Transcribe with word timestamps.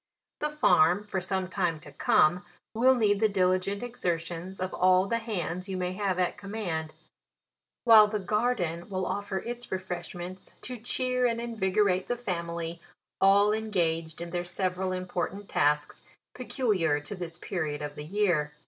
The 0.39 0.49
farm, 0.49 1.03
for 1.03 1.21
some 1.21 1.47
time 1.47 1.79
to 1.81 1.91
come, 1.91 2.43
will 2.73 2.95
need 2.95 3.19
the 3.19 3.29
diligent 3.29 3.83
exertions 3.83 4.59
of 4.59 4.73
all 4.73 5.05
the 5.05 5.19
hands 5.19 5.69
you 5.69 5.77
may 5.77 5.93
have 5.93 6.17
at 6.17 6.39
command; 6.39 6.95
while 7.83 8.07
the 8.07 8.17
garden 8.17 8.89
will 8.89 9.05
offer 9.05 9.37
its 9.37 9.71
refreshments 9.71 10.53
to 10.61 10.79
cheer 10.79 11.27
and 11.27 11.39
invigorate 11.39 12.07
the 12.07 12.17
family, 12.17 12.81
all 13.21 13.53
engaged 13.53 14.21
in 14.21 14.31
their 14.31 14.43
several 14.43 14.91
important 14.91 15.47
tasks, 15.47 16.01
peculiar 16.33 16.99
to 17.01 17.13
this 17.15 17.37
pe 17.37 17.57
riod 17.57 17.85
of 17.85 17.93
the 17.93 18.03
year. 18.05 18.53